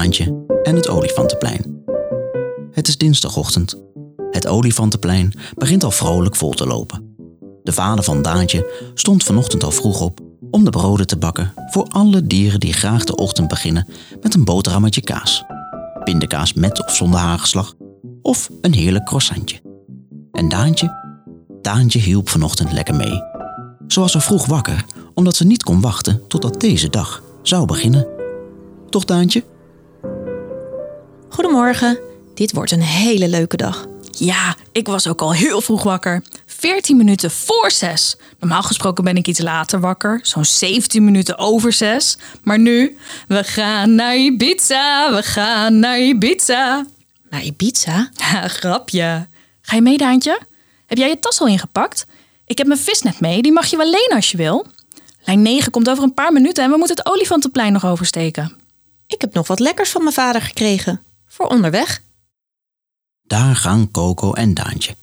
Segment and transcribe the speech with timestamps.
[0.00, 1.84] En het Olifantenplein.
[2.72, 3.76] Het is dinsdagochtend.
[4.30, 7.14] Het Olifantenplein begint al vrolijk vol te lopen.
[7.62, 11.86] De vader van Daantje stond vanochtend al vroeg op om de broden te bakken voor
[11.88, 13.86] alle dieren die graag de ochtend beginnen
[14.20, 15.44] met een boterhammetje kaas.
[16.04, 17.74] Pindakaas met of zonder hagelslag
[18.22, 19.60] of een heerlijk croissantje.
[20.32, 20.96] En Daantje?
[21.62, 23.22] Daantje hielp vanochtend lekker mee.
[23.88, 28.06] Ze was er vroeg wakker omdat ze niet kon wachten totdat deze dag zou beginnen.
[28.88, 29.44] Toch Daantje?
[31.40, 31.98] Goedemorgen.
[32.34, 33.86] Dit wordt een hele leuke dag.
[34.10, 36.22] Ja, ik was ook al heel vroeg wakker.
[36.46, 38.16] 14 minuten voor zes.
[38.38, 40.20] Normaal gesproken ben ik iets later wakker.
[40.22, 42.18] Zo'n 17 minuten over zes.
[42.42, 42.96] Maar nu,
[43.28, 45.14] we gaan naar Ibiza.
[45.14, 46.86] We gaan naar Ibiza.
[47.30, 48.10] Naar Ibiza?
[48.14, 49.26] Ja, grapje.
[49.62, 50.40] Ga je mee, Daantje?
[50.86, 52.06] Heb jij je tas al ingepakt?
[52.46, 53.42] Ik heb mijn visnet mee.
[53.42, 54.66] Die mag je wel lenen als je wil.
[55.24, 58.52] Lijn 9 komt over een paar minuten en we moeten het olifantenplein nog oversteken.
[59.06, 61.00] Ik heb nog wat lekkers van mijn vader gekregen.
[61.40, 62.02] Voor onderweg.
[63.22, 64.96] Daar gaan Coco en Daantje.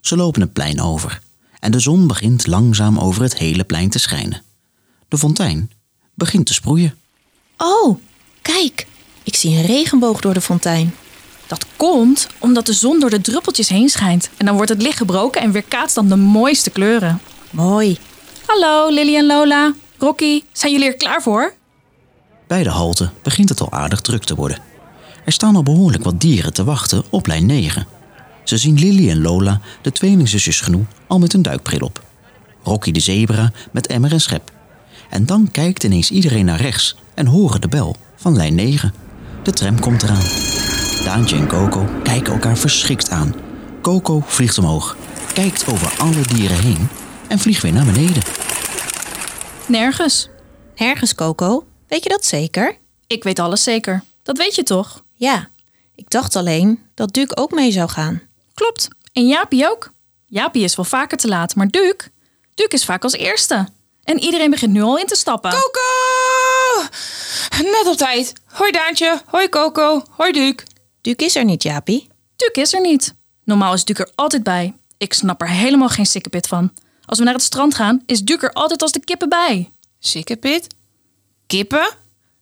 [0.00, 1.20] Ze lopen het plein over
[1.58, 4.42] en de zon begint langzaam over het hele plein te schijnen.
[5.08, 5.70] De fontein
[6.14, 6.98] begint te sproeien.
[7.56, 7.98] Oh,
[8.42, 8.86] kijk.
[9.22, 10.94] Ik zie een regenboog door de fontein.
[11.46, 14.30] Dat komt omdat de zon door de druppeltjes heen schijnt.
[14.36, 17.20] En dan wordt het licht gebroken en weerkaatst dan de mooiste kleuren.
[17.50, 17.98] Mooi.
[18.46, 19.74] Hallo, Lily en Lola.
[19.98, 21.54] Rocky, zijn jullie er klaar voor?
[22.46, 24.71] Bij de halte begint het al aardig druk te worden.
[25.24, 27.86] Er staan al behoorlijk wat dieren te wachten op lijn 9.
[28.44, 32.02] Ze zien Lily en Lola, de tweelingzusjes Genoe, al met een duikbril op.
[32.62, 34.52] Rocky de zebra met emmer en schep.
[35.10, 38.94] En dan kijkt ineens iedereen naar rechts en horen de bel van lijn 9.
[39.42, 40.26] De tram komt eraan.
[41.04, 43.34] Daantje en Coco kijken elkaar verschrikt aan.
[43.82, 44.96] Coco vliegt omhoog,
[45.32, 46.88] kijkt over alle dieren heen
[47.28, 48.22] en vliegt weer naar beneden.
[49.66, 50.28] Nergens.
[50.76, 51.66] Nergens, Coco.
[51.88, 52.76] Weet je dat zeker?
[53.06, 54.02] Ik weet alles zeker.
[54.22, 55.02] Dat weet je toch?
[55.22, 55.48] Ja.
[55.94, 58.22] Ik dacht alleen dat Duke ook mee zou gaan.
[58.54, 58.88] Klopt.
[59.12, 59.90] En Jaapie ook.
[60.26, 62.04] Jaapie is wel vaker te laat, maar Duke?
[62.54, 63.68] Duke is vaak als eerste.
[64.04, 65.50] En iedereen begint nu al in te stappen.
[65.50, 66.88] Coco!
[67.50, 68.32] Net op tijd.
[68.46, 70.64] Hoi Daantje, hoi Coco, hoi Duke.
[71.00, 72.08] Duke is er niet, Jaapie.
[72.36, 73.14] Duke is er niet.
[73.44, 74.74] Normaal is Duke er altijd bij.
[74.98, 76.72] Ik snap er helemaal geen sikkepit van.
[77.04, 79.72] Als we naar het strand gaan, is Duke er altijd als de kippen bij.
[79.98, 80.66] Sikkepit?
[81.46, 81.90] Kippen?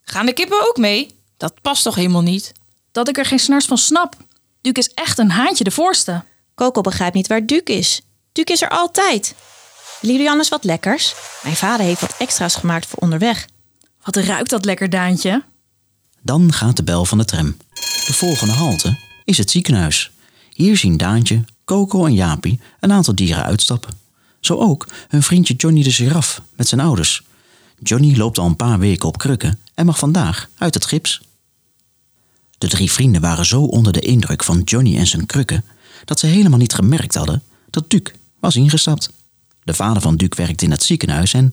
[0.03, 1.19] Gaan de kippen ook mee?
[1.37, 2.53] Dat past toch helemaal niet?
[2.93, 4.17] Dat ik er geen snars van snap.
[4.61, 6.25] Duke is echt een haantje de voorste.
[6.55, 8.01] Coco begrijpt niet waar Duke is.
[8.33, 9.34] Duke is er altijd.
[10.01, 11.15] Lilian is wat lekkers.
[11.43, 13.47] Mijn vader heeft wat extra's gemaakt voor onderweg.
[14.05, 15.45] Wat ruikt dat lekker, Daantje?
[16.23, 17.56] Dan gaat de bel van de tram.
[18.06, 20.11] De volgende halte is het ziekenhuis.
[20.50, 23.99] Hier zien Daantje, Coco en Jaapie een aantal dieren uitstappen.
[24.41, 27.23] Zo ook hun vriendje Johnny de giraf met zijn ouders.
[27.79, 31.21] Johnny loopt al een paar weken op krukken en mag vandaag uit het gips.
[32.60, 35.65] De drie vrienden waren zo onder de indruk van Johnny en zijn krukken
[36.04, 39.10] dat ze helemaal niet gemerkt hadden dat Duke was ingestapt.
[39.62, 41.53] De vader van Duke werkt in het ziekenhuis en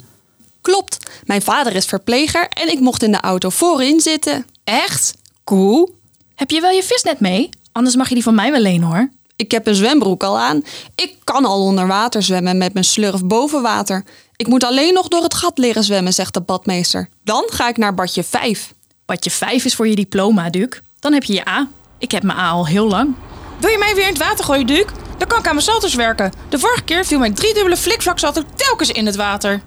[0.62, 4.46] Klopt, mijn vader is verpleger en ik mocht in de auto voorin zitten.
[4.64, 5.14] Echt?
[5.44, 5.96] Cool.
[6.36, 7.50] Heb je wel je visnet mee?
[7.72, 9.10] Anders mag je die van mij wel lenen hoor.
[9.36, 10.64] Ik heb een zwembroek al aan.
[10.96, 14.04] Ik kan al onder water zwemmen met mijn slurf boven water.
[14.36, 17.10] Ik moet alleen nog door het gat leren zwemmen, zegt de badmeester.
[17.24, 18.74] Dan ga ik naar badje 5.
[19.06, 20.86] Badje 5 is voor je diploma, Duke.
[21.08, 21.68] Dan heb je je A.
[21.98, 23.16] Ik heb mijn A al heel lang.
[23.60, 24.94] Wil je mij weer in het water gooien, Duke?
[25.18, 26.32] Dan kan ik aan mijn salters werken.
[26.50, 29.62] De vorige keer viel mijn driedubbele flikvlaksalto telkens in het water.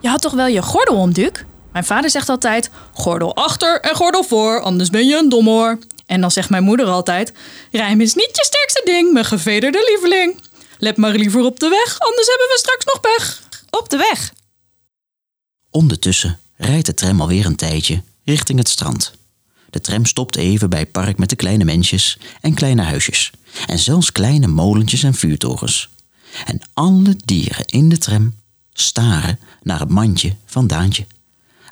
[0.00, 1.40] Je had toch wel je gordel om, Duke?
[1.72, 5.78] Mijn vader zegt altijd: gordel achter en gordel voor, anders ben je een domhoor.
[6.06, 7.32] En dan zegt mijn moeder altijd:
[7.70, 10.40] rijm is niet je sterkste ding, mijn gevederde lieveling.
[10.78, 13.42] Let maar liever op de weg, anders hebben we straks nog pech.
[13.70, 14.32] Op de weg.
[15.70, 19.12] ondertussen rijdt de tram alweer een tijdje richting het strand.
[19.76, 23.30] De tram stopt even bij het park met de kleine mensjes en kleine huisjes.
[23.66, 25.88] En zelfs kleine molentjes en vuurtorens.
[26.44, 28.34] En alle dieren in de tram
[28.72, 31.06] staren naar het mandje van Daantje.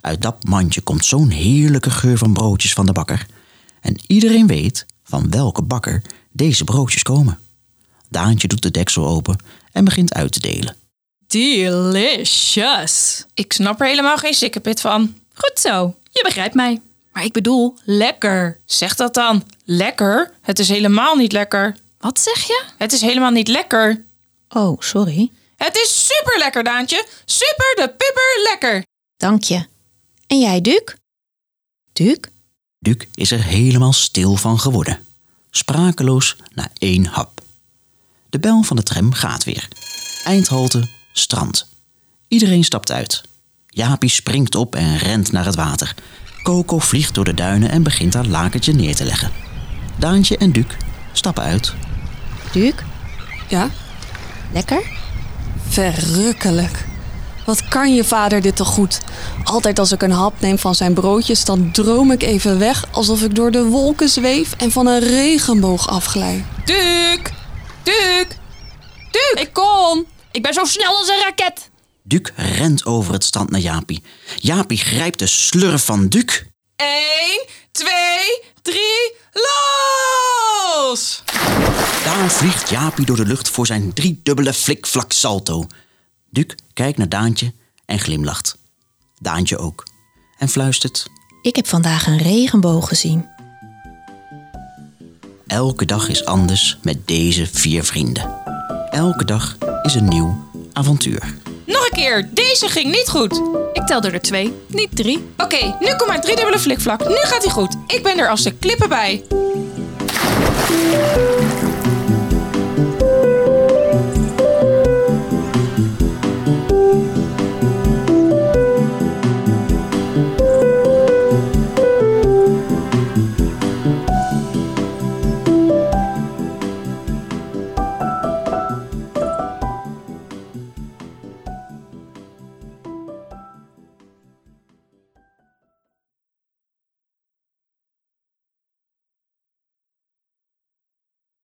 [0.01, 3.27] Uit dat mandje komt zo'n heerlijke geur van broodjes van de bakker.
[3.81, 6.03] En iedereen weet van welke bakker
[6.33, 7.39] deze broodjes komen.
[8.09, 9.39] Daantje doet de deksel open
[9.73, 10.77] en begint uit te delen.
[11.27, 13.25] Delicious.
[13.35, 15.15] Ik snap er helemaal geen sikkepit van.
[15.35, 16.81] Goed zo, je begrijpt mij.
[17.15, 18.61] Maar ik bedoel, lekker.
[18.65, 19.45] Zeg dat dan.
[19.65, 20.33] Lekker?
[20.41, 21.77] Het is helemaal niet lekker.
[21.99, 22.65] Wat zeg je?
[22.79, 24.05] Het is helemaal niet lekker.
[24.49, 25.31] Oh, sorry.
[25.57, 27.07] Het is super lekker, Daantje.
[27.25, 28.85] Super de pupper lekker.
[29.17, 29.67] Dank je.
[30.27, 30.97] En jij, Duke?
[31.93, 32.29] Duke?
[32.79, 35.07] Duke is er helemaal stil van geworden.
[35.51, 37.41] Sprakeloos na één hap.
[38.31, 39.69] De bel van de tram gaat weer.
[40.25, 41.67] Eindhalte, strand.
[42.29, 43.23] Iedereen stapt uit.
[43.67, 45.95] Jaapie springt op en rent naar het water.
[46.45, 49.31] Coco vliegt door de duinen en begint haar lakertje neer te leggen.
[49.97, 50.67] Daantje en Duc
[51.13, 51.75] stappen uit.
[52.53, 52.73] Duc,
[53.49, 53.69] Ja?
[54.53, 54.83] lekker?
[55.69, 56.85] Verrukkelijk.
[57.47, 59.01] Wat kan je vader dit toch goed?
[59.45, 63.23] Altijd als ik een hap neem van zijn broodjes, dan droom ik even weg alsof
[63.23, 66.45] ik door de wolken zweef en van een regenboog afglij.
[66.65, 67.19] Duc!
[67.83, 68.27] Duc!
[69.11, 69.43] Duc!
[69.43, 70.05] Ik kom!
[70.31, 71.71] Ik ben zo snel als een raket!
[72.07, 74.03] Duc rent over het strand naar Jaapie.
[74.37, 76.43] Jaapie grijpt de slurf van Duc.
[76.77, 77.91] 1, 2,
[78.63, 78.77] 3,
[79.33, 81.23] los!
[82.05, 85.67] Daar vliegt Jaapie door de lucht voor zijn driedubbele flikvlak salto.
[86.31, 87.53] Duc kijkt naar Daantje
[87.85, 88.57] en glimlacht.
[89.19, 89.87] Daantje ook.
[90.39, 91.07] En fluistert.
[91.43, 93.29] Ik heb vandaag een regenboog gezien.
[95.47, 98.43] Elke dag is anders met deze vier vrienden.
[98.91, 101.43] Elke dag is een nieuw avontuur.
[101.65, 103.41] Nog een keer, deze ging niet goed.
[103.73, 105.25] Ik telde er twee, niet drie.
[105.37, 107.09] Oké, nu komt mijn driedubbele flikvlak.
[107.09, 107.77] Nu gaat hij goed.
[107.87, 109.23] Ik ben er als de klippen bij.